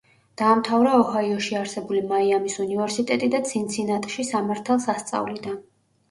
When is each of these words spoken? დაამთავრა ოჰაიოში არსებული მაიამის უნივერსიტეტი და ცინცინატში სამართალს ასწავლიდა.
დაამთავრა 0.41 0.91
ოჰაიოში 0.99 1.57
არსებული 1.57 1.99
მაიამის 2.11 2.55
უნივერსიტეტი 2.63 3.29
და 3.33 3.41
ცინცინატში 3.49 4.25
სამართალს 4.31 4.89
ასწავლიდა. 4.95 5.55